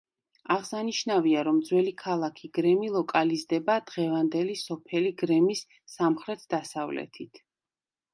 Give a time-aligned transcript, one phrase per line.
[0.53, 5.63] აღსანიშნავია, რომ ძველი ქალაქი გრემი ლოკალიზდება დღევანდელი სოფელი გრემის
[5.97, 7.43] სამხრეთ-დასავლეთით.